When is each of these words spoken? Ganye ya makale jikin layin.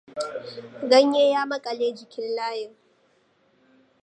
Ganye 0.89 1.21
ya 1.33 1.43
makale 1.51 1.87
jikin 1.97 2.27
layin. 2.35 2.73